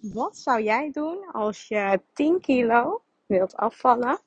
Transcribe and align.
Wat 0.00 0.36
zou 0.36 0.62
jij 0.62 0.90
doen 0.90 1.32
als 1.32 1.68
je 1.68 2.02
10 2.12 2.40
kilo 2.40 3.02
wilt 3.26 3.56
afvallen 3.56 4.20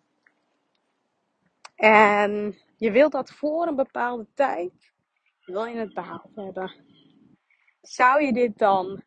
en 1.75 2.57
je 2.77 2.91
wilt 2.91 3.11
dat 3.11 3.31
voor 3.31 3.67
een 3.67 3.75
bepaalde 3.75 4.27
tijd, 4.33 4.93
wil 5.45 5.65
je 5.65 5.77
het 5.77 5.93
behaald 5.93 6.35
hebben? 6.35 6.71
Zou 7.81 8.23
je 8.23 8.33
dit 8.33 8.57
dan 8.57 9.03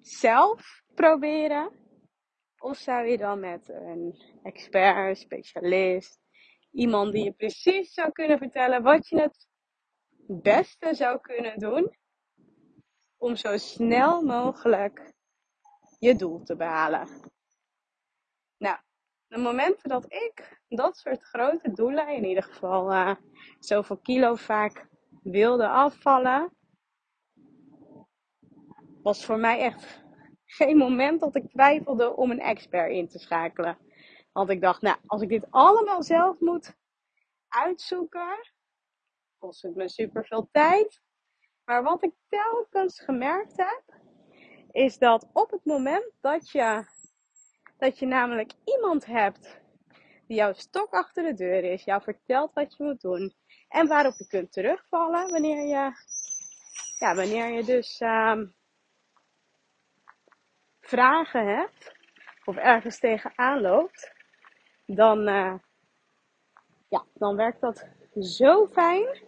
zelf 0.00 0.82
proberen? 0.94 1.70
Of 2.58 2.76
zou 2.76 3.06
je 3.06 3.18
dan 3.18 3.40
met 3.40 3.68
een 3.68 4.20
expert, 4.42 5.18
specialist, 5.18 6.20
iemand 6.70 7.12
die 7.12 7.24
je 7.24 7.32
precies 7.32 7.92
zou 7.92 8.12
kunnen 8.12 8.38
vertellen 8.38 8.82
wat 8.82 9.08
je 9.08 9.20
het 9.20 9.48
beste 10.26 10.94
zou 10.94 11.20
kunnen 11.20 11.58
doen 11.58 11.96
om 13.18 13.36
zo 13.36 13.56
snel 13.56 14.22
mogelijk 14.22 15.12
je 15.98 16.16
doel 16.16 16.42
te 16.42 16.56
behalen? 16.56 17.08
Nou, 18.56 18.78
de 19.26 19.38
momenten 19.38 19.88
dat 19.88 20.12
ik 20.12 20.62
dat 20.68 20.96
soort 20.96 21.22
grote 21.22 21.72
doelen, 21.72 22.08
in 22.08 22.24
ieder 22.24 22.42
geval 22.42 22.92
uh, 22.92 23.14
zoveel 23.58 23.98
kilo 23.98 24.34
vaak 24.34 24.88
wilde 25.22 25.68
afvallen, 25.68 26.56
was 29.02 29.24
voor 29.24 29.38
mij 29.38 29.60
echt 29.60 30.04
geen 30.44 30.76
moment 30.76 31.20
dat 31.20 31.34
ik 31.34 31.50
twijfelde 31.50 32.16
om 32.16 32.30
een 32.30 32.40
expert 32.40 32.90
in 32.90 33.08
te 33.08 33.18
schakelen. 33.18 33.78
Want 34.32 34.50
ik 34.50 34.60
dacht, 34.60 34.82
nou, 34.82 34.96
als 35.06 35.22
ik 35.22 35.28
dit 35.28 35.46
allemaal 35.50 36.02
zelf 36.02 36.40
moet 36.40 36.76
uitzoeken, 37.48 38.52
kost 39.38 39.62
het 39.62 39.74
me 39.74 39.88
super 39.88 40.24
veel 40.24 40.48
tijd. 40.52 41.02
Maar 41.68 41.82
wat 41.82 42.02
ik 42.02 42.12
telkens 42.28 43.00
gemerkt 43.00 43.56
heb, 43.56 43.82
is 44.70 44.98
dat 44.98 45.28
op 45.32 45.50
het 45.50 45.64
moment 45.64 46.12
dat 46.20 46.50
je, 46.50 46.84
dat 47.78 47.98
je 47.98 48.06
namelijk 48.06 48.52
iemand 48.64 49.06
hebt 49.06 49.60
die 50.26 50.36
jouw 50.36 50.52
stok 50.52 50.92
achter 50.92 51.22
de 51.22 51.34
deur 51.34 51.64
is, 51.64 51.84
jou 51.84 52.02
vertelt 52.02 52.52
wat 52.54 52.76
je 52.76 52.84
moet 52.84 53.00
doen 53.00 53.34
en 53.68 53.86
waarop 53.86 54.14
je 54.18 54.26
kunt 54.26 54.52
terugvallen 54.52 55.30
wanneer 55.30 55.62
je, 55.62 55.92
ja, 56.98 57.14
wanneer 57.14 57.52
je 57.52 57.64
dus 57.64 58.00
um, 58.00 58.54
vragen 60.80 61.56
hebt 61.56 61.92
of 62.44 62.56
ergens 62.56 62.98
tegenaan 62.98 63.60
loopt, 63.60 64.12
dan, 64.86 65.28
uh, 65.28 65.54
ja, 66.88 67.04
dan 67.14 67.36
werkt 67.36 67.60
dat 67.60 67.86
zo 68.20 68.66
fijn. 68.66 69.26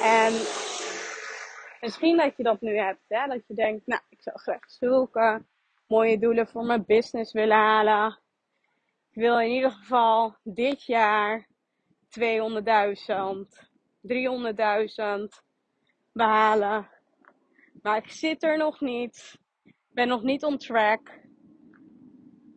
En 0.00 0.32
misschien 1.82 2.16
dat 2.16 2.36
je 2.36 2.42
dat 2.42 2.60
nu 2.60 2.76
hebt, 2.76 3.04
hè? 3.08 3.26
dat 3.26 3.46
je 3.46 3.54
denkt, 3.54 3.86
nou, 3.86 4.02
ik 4.08 4.22
zou 4.22 4.38
graag 4.38 4.70
zulke 4.70 5.44
mooie 5.86 6.18
doelen 6.18 6.48
voor 6.48 6.64
mijn 6.64 6.84
business 6.86 7.32
willen 7.32 7.56
halen. 7.56 8.18
Ik 9.10 9.22
wil 9.22 9.40
in 9.40 9.50
ieder 9.50 9.70
geval 9.70 10.36
dit 10.42 10.84
jaar 10.84 11.46
200.000, 12.20 12.24
300.000 14.00 14.12
behalen. 16.12 16.88
Maar 17.82 17.96
ik 17.96 18.10
zit 18.10 18.42
er 18.42 18.56
nog 18.58 18.80
niet. 18.80 19.38
Ik 19.64 19.74
ben 19.88 20.08
nog 20.08 20.22
niet 20.22 20.44
on 20.44 20.58
track. 20.58 21.20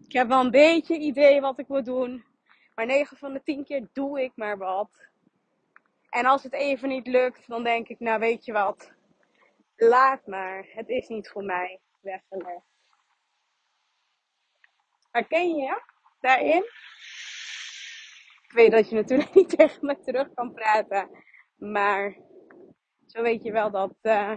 Ik 0.05 0.11
heb 0.11 0.27
wel 0.27 0.43
een 0.43 0.51
beetje 0.51 0.97
idee 0.97 1.41
wat 1.41 1.59
ik 1.59 1.67
moet 1.67 1.85
doen. 1.85 2.25
Maar 2.75 2.85
9 2.85 3.17
van 3.17 3.33
de 3.33 3.43
10 3.43 3.63
keer 3.63 3.87
doe 3.93 4.21
ik 4.21 4.31
maar 4.35 4.57
wat. 4.57 5.09
En 6.09 6.25
als 6.25 6.43
het 6.43 6.53
even 6.53 6.89
niet 6.89 7.07
lukt, 7.07 7.47
dan 7.47 7.63
denk 7.63 7.87
ik, 7.87 7.99
nou 7.99 8.19
weet 8.19 8.45
je 8.45 8.51
wat. 8.51 8.94
Laat 9.75 10.27
maar. 10.27 10.65
Het 10.69 10.89
is 10.89 11.07
niet 11.07 11.29
voor 11.29 11.43
mij 11.43 11.81
weggelegd. 12.01 12.65
Herken 15.11 15.55
je 15.55 15.81
daarin? 16.19 16.63
Ik 18.43 18.51
weet 18.51 18.71
dat 18.71 18.89
je 18.89 18.95
natuurlijk 18.95 19.33
niet 19.35 19.57
tegen 19.57 19.85
me 19.85 19.99
terug 19.99 20.33
kan 20.33 20.53
praten. 20.53 21.09
Maar 21.55 22.17
zo 23.05 23.21
weet 23.21 23.43
je 23.43 23.51
wel 23.51 23.71
dat, 23.71 23.95
uh, 24.01 24.31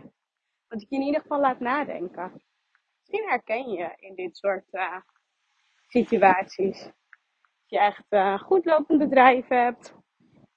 ik 0.69 0.87
je 0.89 0.97
in 0.97 1.03
ieder 1.03 1.21
geval 1.21 1.41
laat 1.41 1.61
nadenken. 1.61 2.43
Misschien 2.99 3.29
herken 3.29 3.71
je 3.71 3.95
in 3.97 4.15
dit 4.15 4.37
soort 4.37 4.67
uh, 4.71 5.01
situaties. 5.87 6.85
Als 6.85 7.67
je 7.67 7.79
echt 7.79 8.07
uh, 8.11 8.39
goed 8.39 8.65
lopend 8.65 8.99
bedrijf 8.99 9.49
hebt. 9.49 9.95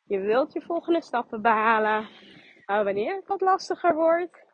Je 0.04 0.20
wilt 0.20 0.54
je 0.54 0.62
volgende 0.62 1.02
stappen 1.02 1.42
behalen. 1.42 2.10
Maar 2.66 2.84
wanneer 2.84 3.16
het 3.16 3.28
wat 3.28 3.42
lastiger 3.42 3.96
wordt, 3.96 4.51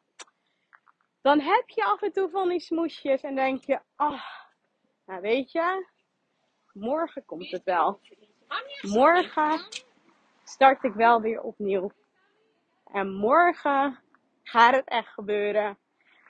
dan 1.27 1.39
heb 1.39 1.69
je 1.69 1.83
af 1.83 2.01
en 2.01 2.11
toe 2.11 2.29
van 2.29 2.49
die 2.49 2.59
smoesjes 2.59 3.21
en 3.21 3.35
denk 3.35 3.63
je, 3.63 3.79
oh, 3.97 4.21
nou 5.05 5.21
weet 5.21 5.51
je, 5.51 5.87
morgen 6.73 7.25
komt 7.25 7.51
het 7.51 7.63
wel. 7.63 7.99
Morgen 8.81 9.59
start 10.43 10.83
ik 10.83 10.93
wel 10.93 11.21
weer 11.21 11.41
opnieuw. 11.41 11.91
En 12.91 13.13
morgen 13.13 13.99
gaat 14.43 14.75
het 14.75 14.87
echt 14.87 15.07
gebeuren. 15.07 15.77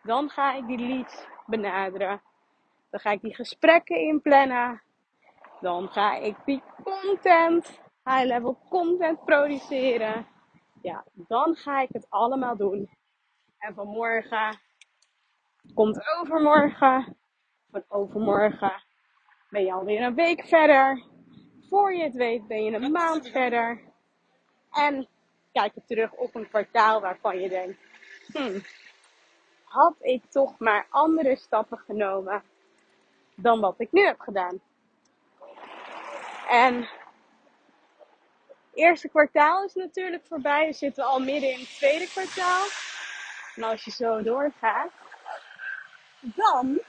Dan 0.04 0.30
ga 0.30 0.54
ik 0.54 0.68
die 0.68 0.78
leads 0.78 1.26
benaderen. 1.46 2.22
Dan 2.90 3.00
ga 3.00 3.12
ik 3.12 3.22
die 3.22 3.36
gesprekken 3.36 3.98
inplannen. 3.98 4.82
Dan 5.62 5.90
ga 5.90 6.16
ik 6.16 6.36
die 6.46 6.64
content, 6.84 7.82
high 8.04 8.26
level 8.26 8.58
content 8.70 9.26
produceren. 9.26 10.28
Ja, 10.82 11.04
dan 11.14 11.56
ga 11.56 11.82
ik 11.82 11.90
het 11.92 12.10
allemaal 12.10 12.58
doen. 12.58 12.90
En 13.58 13.74
vanmorgen 13.74 14.66
komt 15.74 16.02
overmorgen. 16.20 17.18
Van 17.72 17.84
overmorgen 17.88 18.84
ben 19.50 19.66
je 19.66 19.74
alweer 19.74 20.02
een 20.02 20.16
week 20.16 20.46
verder. 20.46 21.04
Voor 21.70 21.94
je 21.94 22.04
het 22.04 22.14
weet 22.14 22.48
ben 22.48 22.64
je 22.64 22.72
een 22.72 22.92
maand 22.92 23.30
verder. 23.30 23.82
En 24.72 25.08
kijk 25.52 25.74
je 25.74 25.82
terug 25.86 26.12
op 26.12 26.36
een 26.36 26.48
kwartaal 26.48 27.02
waarvan 27.02 27.40
je 27.40 27.50
denkt, 27.50 27.80
hmm, 28.34 28.62
had 29.64 29.96
ik 30.00 30.24
toch 30.30 30.60
maar 30.60 30.88
andere 30.90 31.36
stappen 31.36 31.78
genomen 31.78 32.44
dan 33.36 33.60
wat 33.60 33.76
ik 33.78 33.92
nu 33.92 34.06
heb 34.06 34.20
gedaan. 34.20 34.60
En 36.50 36.76
het 38.48 38.74
eerste 38.74 39.10
kwartaal 39.10 39.64
is 39.64 39.74
natuurlijk 39.74 40.26
voorbij. 40.26 40.68
We 40.68 40.74
zitten 40.74 41.04
al 41.04 41.20
midden 41.20 41.52
in 41.52 41.60
het 41.60 41.76
tweede 41.76 42.08
kwartaal. 42.08 42.66
En 43.56 43.64
als 43.64 43.84
je 43.84 43.92
zo 43.92 44.22
doorgaat, 44.22 44.92
dan 46.20 46.80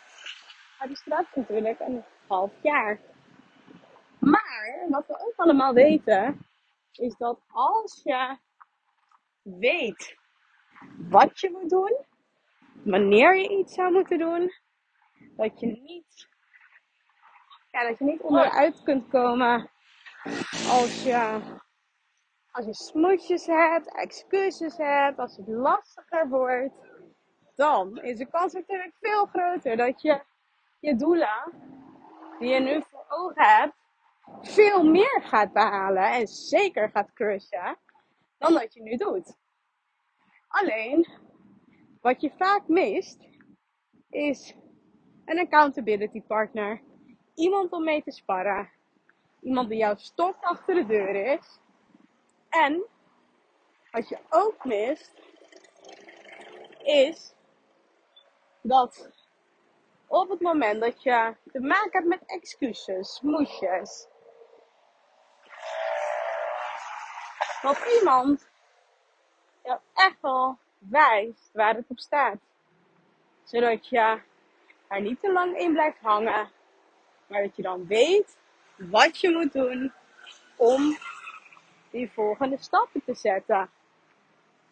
heb 0.78 0.88
je 0.88 0.96
straks 0.96 1.34
natuurlijk 1.34 1.80
een 1.80 2.04
half 2.26 2.52
jaar. 2.62 3.00
Maar 4.18 4.86
wat 4.88 5.06
we 5.06 5.26
ook 5.26 5.34
allemaal 5.36 5.72
weten, 5.72 6.46
is 6.92 7.16
dat 7.16 7.40
als 7.46 8.00
je 8.04 8.38
weet 9.42 10.16
wat 11.08 11.40
je 11.40 11.50
moet 11.50 11.70
doen, 11.70 12.04
wanneer 12.84 13.36
je 13.36 13.58
iets 13.58 13.74
zou 13.74 13.92
moeten 13.92 14.18
doen, 14.18 14.52
dat 15.36 15.60
je 15.60 15.66
niet, 15.66 16.28
ja, 17.70 17.88
dat 17.88 17.98
je 17.98 18.04
niet 18.04 18.20
onderuit 18.20 18.82
kunt 18.82 19.08
komen 19.08 19.70
als 20.68 21.02
je, 21.02 21.40
als 22.50 22.64
je 22.64 22.74
smoesjes 22.74 23.46
hebt, 23.46 23.94
excuses 23.94 24.76
hebt, 24.76 25.18
als 25.18 25.36
het 25.36 25.48
lastiger 25.48 26.28
wordt, 26.28 26.87
dan 27.58 28.02
is 28.02 28.18
de 28.18 28.26
kans 28.26 28.52
natuurlijk 28.52 28.96
veel 29.00 29.26
groter 29.26 29.76
dat 29.76 30.02
je 30.02 30.22
je 30.80 30.96
doelen 30.96 31.52
die 32.38 32.48
je 32.48 32.60
nu 32.60 32.82
voor 32.90 33.04
ogen 33.08 33.44
hebt, 33.44 33.74
veel 34.40 34.84
meer 34.84 35.22
gaat 35.22 35.52
behalen 35.52 36.12
en 36.12 36.26
zeker 36.26 36.90
gaat 36.90 37.12
crushen 37.12 37.76
dan 38.38 38.52
dat 38.52 38.74
je 38.74 38.82
nu 38.82 38.96
doet. 38.96 39.36
Alleen, 40.48 41.08
wat 42.00 42.20
je 42.20 42.30
vaak 42.36 42.68
mist, 42.68 43.28
is 44.10 44.54
een 45.24 45.38
accountability 45.38 46.22
partner. 46.22 46.80
Iemand 47.34 47.72
om 47.72 47.84
mee 47.84 48.02
te 48.02 48.10
sparren. 48.10 48.70
Iemand 49.40 49.68
die 49.68 49.78
jouw 49.78 49.96
stok 49.96 50.36
achter 50.40 50.74
de 50.74 50.86
deur 50.86 51.14
is. 51.14 51.60
En, 52.48 52.84
wat 53.90 54.08
je 54.08 54.18
ook 54.30 54.64
mist, 54.64 55.12
is 56.82 57.36
dat 58.68 59.10
op 60.06 60.28
het 60.28 60.40
moment 60.40 60.80
dat 60.80 61.02
je 61.02 61.34
te 61.52 61.60
maken 61.60 61.90
hebt 61.90 62.06
met 62.06 62.22
excuses, 62.26 63.20
moesjes, 63.20 64.06
dat 67.62 67.78
iemand 67.98 68.48
jou 69.62 69.78
echt 69.94 70.20
wel 70.20 70.58
wijst 70.78 71.50
waar 71.52 71.74
het 71.74 71.84
op 71.88 71.98
staat. 71.98 72.38
Zodat 73.44 73.88
je 73.88 74.20
er 74.88 75.00
niet 75.00 75.20
te 75.20 75.32
lang 75.32 75.58
in 75.58 75.72
blijft 75.72 76.00
hangen, 76.00 76.50
maar 77.26 77.42
dat 77.42 77.56
je 77.56 77.62
dan 77.62 77.86
weet 77.86 78.36
wat 78.76 79.20
je 79.20 79.30
moet 79.30 79.52
doen 79.52 79.92
om 80.56 80.96
die 81.90 82.10
volgende 82.12 82.56
stappen 82.58 83.04
te 83.04 83.14
zetten. 83.14 83.70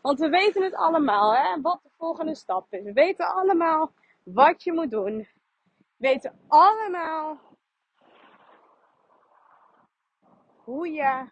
Want 0.07 0.19
we 0.19 0.29
weten 0.29 0.63
het 0.63 0.75
allemaal, 0.75 1.35
hè, 1.35 1.61
wat 1.61 1.83
de 1.83 1.91
volgende 1.97 2.35
stap 2.35 2.73
is. 2.73 2.83
We 2.83 2.93
weten 2.93 3.27
allemaal 3.27 3.93
wat 4.23 4.63
je 4.63 4.73
moet 4.73 4.91
doen. 4.91 5.29
Weten 5.97 6.39
allemaal 6.49 7.41
hoe 10.65 10.89
je 10.89 11.31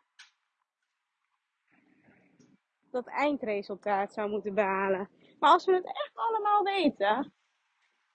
dat 2.90 3.06
eindresultaat 3.06 4.12
zou 4.12 4.30
moeten 4.30 4.54
behalen. 4.54 5.08
Maar 5.38 5.50
als 5.50 5.64
we 5.64 5.74
het 5.74 5.86
echt 5.86 6.12
allemaal 6.14 6.62
weten, 6.62 7.32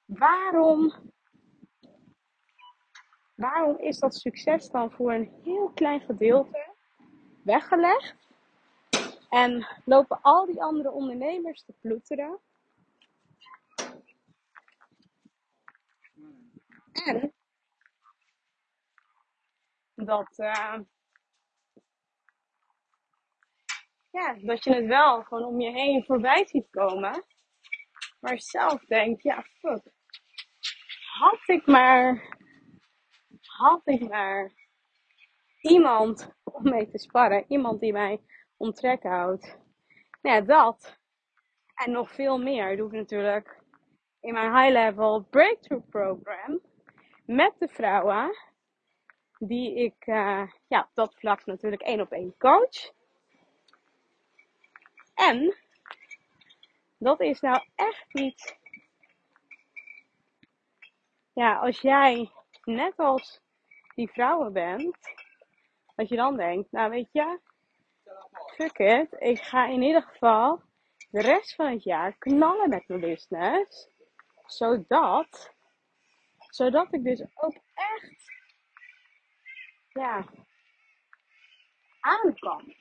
waarom, 0.05 0.93
waarom 3.35 3.77
is 3.77 3.99
dat 3.99 4.15
succes 4.15 4.69
dan 4.69 4.91
voor 4.91 5.13
een 5.13 5.39
heel 5.43 5.71
klein 5.73 6.01
gedeelte 6.01 6.75
weggelegd? 7.43 8.28
En 9.29 9.67
lopen 9.85 10.21
al 10.21 10.45
die 10.45 10.63
andere 10.63 10.91
ondernemers 10.91 11.63
te 11.63 11.73
ploeteren? 11.79 12.39
En 17.05 17.33
dat, 19.95 20.37
uh, 20.37 20.79
ja, 24.09 24.33
dat 24.41 24.63
je 24.63 24.75
het 24.75 24.85
wel 24.85 25.23
gewoon 25.23 25.45
om 25.45 25.61
je 25.61 25.71
heen 25.71 26.05
voorbij 26.05 26.47
ziet 26.47 26.69
komen. 26.69 27.25
Maar 28.19 28.41
zelf 28.41 28.85
denk, 28.85 29.21
ja, 29.21 29.41
fuck. 29.41 29.83
Had 31.19 31.39
ik 31.45 31.65
maar, 31.65 32.37
had 33.41 33.81
ik 33.83 34.09
maar 34.09 34.51
iemand 35.61 36.33
om 36.43 36.63
mee 36.63 36.89
te 36.89 36.97
sparren. 36.97 37.45
Iemand 37.47 37.79
die 37.79 37.91
mij 37.91 38.21
om 38.59 38.73
trek. 38.73 39.03
Nou 39.03 39.39
ja, 40.21 40.41
dat. 40.41 40.97
En 41.75 41.91
nog 41.91 42.11
veel 42.11 42.37
meer 42.37 42.77
doe 42.77 42.87
ik 42.87 42.93
natuurlijk 42.93 43.59
in 44.19 44.33
mijn 44.33 44.55
high 44.55 44.71
level 44.71 45.21
breakthrough 45.21 45.89
program. 45.89 46.61
Met 47.25 47.53
de 47.59 47.67
vrouwen 47.67 48.37
die 49.37 49.75
ik 49.75 50.07
uh, 50.07 50.51
ja, 50.67 50.81
op 50.81 50.89
dat 50.93 51.15
vlak 51.15 51.45
natuurlijk 51.45 51.81
één 51.81 52.01
op 52.01 52.11
één 52.11 52.37
coach. 52.37 52.93
En 55.13 55.55
dat 56.97 57.21
is 57.21 57.39
nou 57.39 57.63
echt 57.75 58.19
iets. 58.19 58.57
Ja, 61.33 61.55
als 61.55 61.81
jij 61.81 62.31
net 62.63 62.97
als 62.97 63.41
die 63.95 64.11
vrouwen 64.11 64.53
bent, 64.53 64.97
dat 65.95 66.09
je 66.09 66.15
dan 66.15 66.37
denkt, 66.37 66.71
nou 66.71 66.89
weet 66.89 67.09
je, 67.11 67.39
ik 69.19 69.41
ga 69.41 69.65
in 69.65 69.81
ieder 69.81 70.01
geval 70.01 70.61
de 71.09 71.21
rest 71.21 71.55
van 71.55 71.71
het 71.71 71.83
jaar 71.83 72.17
knallen 72.17 72.69
met 72.69 72.87
mijn 72.87 72.99
business, 72.99 73.89
zodat, 74.45 75.53
zodat 76.49 76.93
ik 76.93 77.03
dus 77.03 77.21
ook 77.35 77.55
echt, 77.73 78.31
ja, 79.89 80.25
aan 81.99 82.35
kan 82.35 82.75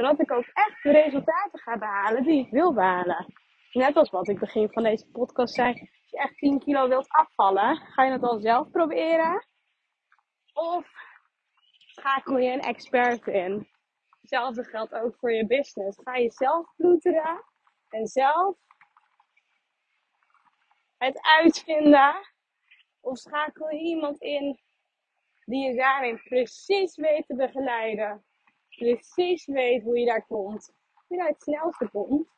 zodat 0.00 0.20
ik 0.20 0.32
ook 0.32 0.46
echt 0.52 0.82
de 0.82 0.90
resultaten 0.90 1.58
ga 1.58 1.78
behalen 1.78 2.22
die 2.22 2.44
ik 2.44 2.50
wil 2.50 2.74
behalen. 2.74 3.34
Net 3.72 3.96
als 3.96 4.10
wat 4.10 4.28
ik 4.28 4.38
begin 4.38 4.68
van 4.70 4.82
deze 4.82 5.06
podcast 5.06 5.54
zei. 5.54 5.68
Als 5.68 6.10
je 6.10 6.18
echt 6.18 6.36
10 6.36 6.58
kilo 6.58 6.88
wilt 6.88 7.08
afvallen, 7.08 7.76
ga 7.76 8.04
je 8.04 8.12
het 8.12 8.20
dan 8.20 8.40
zelf 8.40 8.70
proberen? 8.70 9.46
Of 10.52 10.86
schakel 11.86 12.38
je 12.38 12.52
een 12.52 12.60
expert 12.60 13.26
in? 13.26 13.68
Hetzelfde 14.20 14.64
geldt 14.64 14.94
ook 14.94 15.16
voor 15.16 15.32
je 15.32 15.46
business. 15.46 15.98
Ga 16.02 16.16
je 16.16 16.30
zelf 16.30 16.74
ploeteren 16.76 17.44
en 17.88 18.06
zelf 18.06 18.56
het 20.98 21.22
uitvinden? 21.22 22.28
Of 23.00 23.18
schakel 23.18 23.70
je 23.70 23.80
iemand 23.80 24.20
in 24.20 24.60
die 25.44 25.68
je 25.68 25.76
daarin 25.76 26.22
precies 26.22 26.96
weet 26.96 27.26
te 27.26 27.34
begeleiden? 27.34 28.24
precies 28.80 29.46
weet 29.46 29.82
hoe 29.82 29.98
je 29.98 30.06
daar 30.06 30.26
komt. 30.26 30.72
Hoe 30.92 31.04
je 31.08 31.16
daar 31.16 31.28
het 31.28 31.42
snelste 31.42 31.88
komt. 31.88 32.28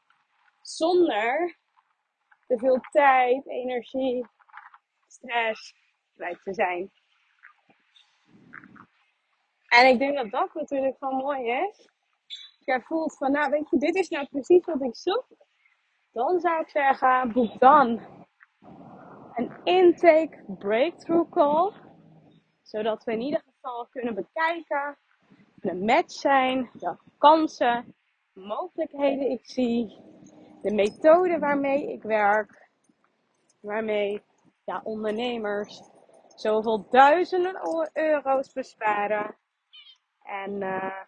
Zonder 0.61 1.58
te 2.46 2.58
veel 2.58 2.81
tijd, 2.90 3.46
energie, 3.46 4.26
stress 5.06 5.75
kwijt 6.14 6.43
te 6.43 6.55
zijn. 6.55 6.90
En 9.72 9.86
ik 9.86 9.98
denk 9.98 10.16
dat 10.16 10.30
dat 10.30 10.54
natuurlijk 10.54 10.96
gewoon 10.98 11.16
mooi 11.16 11.50
is. 11.50 11.88
Als 12.28 12.64
jij 12.64 12.80
voelt 12.80 13.16
van, 13.16 13.32
nou 13.32 13.50
weet 13.50 13.70
je, 13.70 13.78
dit 13.78 13.94
is 13.94 14.08
nou 14.08 14.26
precies 14.26 14.64
wat 14.64 14.82
ik 14.82 14.96
zoek. 14.96 15.26
Dan 16.12 16.40
zou 16.40 16.60
ik 16.60 16.69
zeggen, 16.69 17.32
boek 17.32 17.58
dan 17.58 18.00
een 19.34 19.52
intake 19.64 20.44
breakthrough 20.58 21.30
call. 21.30 21.72
Zodat 22.62 23.04
we 23.04 23.12
in 23.12 23.20
ieder 23.20 23.42
geval 23.46 23.86
kunnen 23.90 24.14
bekijken 24.14 24.98
een 25.60 25.84
match 25.84 26.12
zijn, 26.12 26.70
welke 26.72 27.10
kansen, 27.19 27.94
mogelijkheden 28.32 29.30
ik 29.30 29.46
zie, 29.46 30.00
de 30.62 30.74
methode 30.74 31.38
waarmee 31.38 31.92
ik 31.92 32.02
werk, 32.02 32.70
waarmee 33.60 34.22
ja, 34.64 34.80
ondernemers 34.84 35.82
zoveel 36.36 36.88
duizenden 36.90 37.90
euro's 37.92 38.52
besparen. 38.52 39.40
En, 40.24 40.52
uh, 40.52 41.02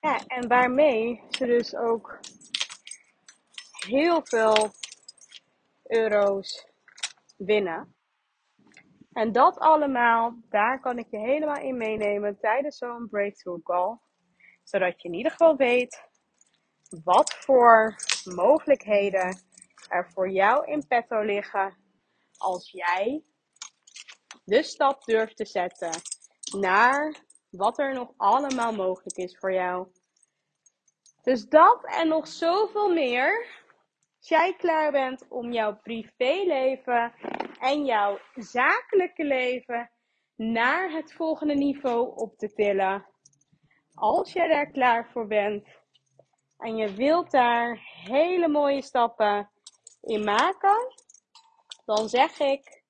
ja, 0.00 0.18
en 0.26 0.48
waarmee 0.48 1.22
ze 1.30 1.46
dus 1.46 1.76
ook 1.76 2.18
heel 3.86 4.20
veel 4.24 4.70
euro's 5.82 6.66
winnen. 7.36 7.94
En 9.12 9.32
dat 9.32 9.58
allemaal, 9.58 10.34
daar 10.48 10.80
kan 10.80 10.98
ik 10.98 11.06
je 11.10 11.18
helemaal 11.18 11.62
in 11.62 11.76
meenemen 11.76 12.38
tijdens 12.40 12.78
zo'n 12.78 13.08
breakthrough 13.08 13.62
call. 13.62 13.98
Zodat 14.64 15.02
je 15.02 15.08
in 15.08 15.14
ieder 15.14 15.30
geval 15.30 15.56
weet 15.56 16.08
wat 17.04 17.34
voor 17.34 17.96
mogelijkheden 18.24 19.40
er 19.88 20.10
voor 20.12 20.30
jou 20.30 20.66
in 20.66 20.86
petto 20.86 21.20
liggen 21.20 21.76
als 22.36 22.70
jij 22.70 23.24
de 24.44 24.62
stap 24.62 25.04
durft 25.04 25.36
te 25.36 25.44
zetten 25.44 25.90
naar 26.60 27.24
wat 27.56 27.78
er 27.78 27.94
nog 27.94 28.12
allemaal 28.16 28.72
mogelijk 28.72 29.16
is 29.16 29.38
voor 29.38 29.52
jou. 29.52 29.86
Dus 31.22 31.48
dat 31.48 31.84
en 31.84 32.08
nog 32.08 32.28
zoveel 32.28 32.92
meer. 32.92 33.46
Als 34.18 34.28
jij 34.28 34.54
klaar 34.56 34.92
bent 34.92 35.28
om 35.28 35.52
jouw 35.52 35.76
privéleven 35.82 37.14
en 37.60 37.84
jouw 37.84 38.18
zakelijke 38.34 39.24
leven 39.24 39.90
naar 40.36 40.90
het 40.90 41.12
volgende 41.12 41.54
niveau 41.54 42.16
op 42.16 42.36
te 42.38 42.52
tillen. 42.52 43.06
Als 43.94 44.32
je 44.32 44.48
daar 44.48 44.70
klaar 44.70 45.10
voor 45.12 45.26
bent 45.26 45.66
en 46.58 46.76
je 46.76 46.94
wilt 46.94 47.30
daar 47.30 47.78
hele 48.04 48.48
mooie 48.48 48.82
stappen 48.82 49.50
in 50.02 50.24
maken, 50.24 50.94
dan 51.84 52.08
zeg 52.08 52.38
ik: 52.38 52.82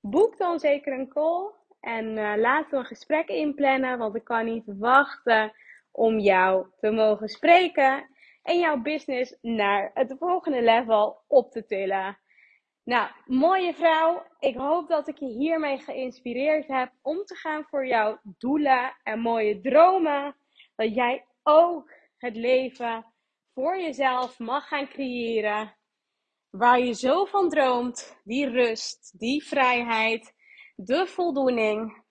boek 0.00 0.36
dan 0.36 0.58
zeker 0.58 0.92
een 0.92 1.08
call 1.08 1.57
en 1.80 2.16
uh, 2.16 2.32
laten 2.36 2.70
we 2.70 2.76
een 2.76 2.84
gesprek 2.84 3.28
inplannen, 3.28 3.98
want 3.98 4.14
ik 4.14 4.24
kan 4.24 4.44
niet 4.44 4.64
wachten 4.66 5.52
om 5.90 6.18
jou 6.18 6.66
te 6.80 6.90
mogen 6.90 7.28
spreken 7.28 8.08
en 8.42 8.58
jouw 8.58 8.76
business 8.76 9.36
naar 9.40 9.90
het 9.94 10.14
volgende 10.18 10.62
level 10.62 11.24
op 11.26 11.50
te 11.50 11.66
tillen. 11.66 12.18
Nou, 12.88 13.10
mooie 13.26 13.74
vrouw. 13.74 14.26
Ik 14.38 14.56
hoop 14.56 14.88
dat 14.88 15.08
ik 15.08 15.18
je 15.18 15.26
hiermee 15.26 15.78
geïnspireerd 15.78 16.66
heb 16.66 16.92
om 17.02 17.24
te 17.24 17.34
gaan 17.34 17.64
voor 17.64 17.86
jouw 17.86 18.20
doelen 18.22 18.96
en 19.02 19.20
mooie 19.20 19.60
dromen. 19.60 20.36
Dat 20.76 20.94
jij 20.94 21.26
ook 21.42 21.92
het 22.18 22.36
leven 22.36 23.06
voor 23.54 23.80
jezelf 23.80 24.38
mag 24.38 24.68
gaan 24.68 24.88
creëren. 24.88 25.76
Waar 26.50 26.80
je 26.80 26.92
zo 26.92 27.24
van 27.24 27.48
droomt. 27.48 28.20
Die 28.24 28.48
rust, 28.48 29.18
die 29.18 29.44
vrijheid, 29.44 30.34
de 30.80 31.06
voldoening. 31.06 32.02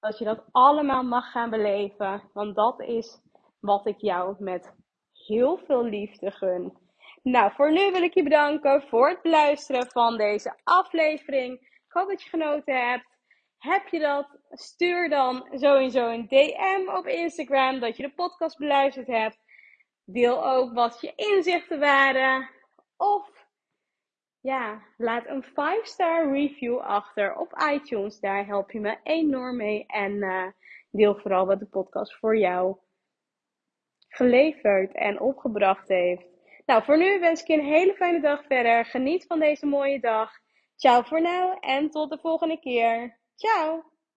Dat 0.00 0.18
je 0.18 0.24
dat 0.24 0.44
allemaal 0.52 1.02
mag 1.02 1.30
gaan 1.30 1.50
beleven. 1.50 2.22
Want 2.32 2.56
dat 2.56 2.80
is 2.80 3.20
wat 3.60 3.86
ik 3.86 4.00
jou 4.00 4.34
met 4.38 4.72
heel 5.12 5.58
veel 5.58 5.84
liefde 5.84 6.30
gun. 6.30 6.76
Nou, 7.22 7.52
voor 7.52 7.72
nu 7.72 7.92
wil 7.92 8.02
ik 8.02 8.14
je 8.14 8.22
bedanken 8.22 8.82
voor 8.82 9.08
het 9.08 9.18
luisteren 9.22 9.90
van 9.90 10.16
deze 10.16 10.56
aflevering. 10.64 11.52
Ik 11.60 11.92
hoop 11.92 12.08
dat 12.08 12.22
je 12.22 12.28
genoten 12.28 12.88
hebt. 12.88 13.16
Heb 13.58 13.88
je 13.88 13.98
dat? 13.98 14.38
Stuur 14.50 15.08
dan 15.08 15.48
sowieso 15.50 16.08
een 16.08 16.28
DM 16.28 16.96
op 16.96 17.06
Instagram 17.06 17.80
dat 17.80 17.96
je 17.96 18.02
de 18.02 18.14
podcast 18.14 18.58
beluisterd 18.58 19.06
hebt. 19.06 19.38
Deel 20.04 20.46
ook 20.46 20.74
wat 20.74 21.00
je 21.00 21.12
inzichten 21.14 21.80
waren. 21.80 22.50
Of 22.96 23.37
ja, 24.40 24.82
laat 24.96 25.26
een 25.26 25.44
5-star 25.44 26.32
review 26.32 26.78
achter 26.78 27.36
op 27.36 27.62
iTunes. 27.72 28.20
Daar 28.20 28.46
help 28.46 28.70
je 28.70 28.80
me 28.80 28.98
enorm 29.02 29.56
mee. 29.56 29.86
En 29.86 30.12
uh, 30.12 30.46
deel 30.90 31.16
vooral 31.16 31.46
wat 31.46 31.58
de 31.58 31.66
podcast 31.66 32.18
voor 32.18 32.36
jou 32.36 32.76
geleverd 34.08 34.94
en 34.94 35.20
opgebracht 35.20 35.88
heeft. 35.88 36.26
Nou, 36.66 36.84
voor 36.84 36.98
nu 36.98 37.20
wens 37.20 37.40
ik 37.40 37.46
je 37.46 37.54
een 37.54 37.64
hele 37.64 37.94
fijne 37.94 38.20
dag 38.20 38.44
verder. 38.44 38.84
Geniet 38.84 39.26
van 39.26 39.38
deze 39.38 39.66
mooie 39.66 40.00
dag. 40.00 40.30
Ciao 40.76 41.02
voor 41.02 41.20
nu 41.20 41.56
en 41.60 41.90
tot 41.90 42.10
de 42.10 42.18
volgende 42.18 42.58
keer. 42.60 43.18
Ciao! 43.34 43.97